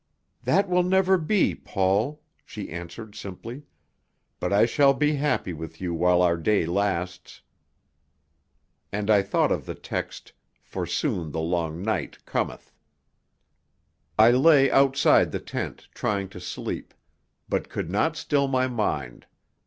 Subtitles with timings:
[0.41, 3.65] "That will never be, Paul," she answered simply.
[4.39, 7.43] "But I shall be happy with you while our day lasts."
[8.91, 10.33] And I thought of the text:
[10.63, 12.73] "For soon the long night cometh."
[14.17, 16.95] I lay outside the tent, trying to sleep;
[17.47, 19.27] but could not still my mind.